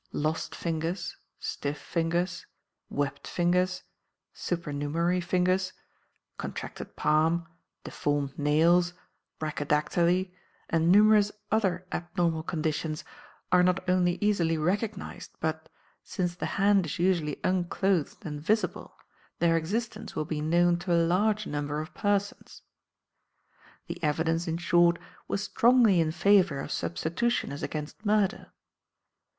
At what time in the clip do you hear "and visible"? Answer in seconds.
18.25-18.95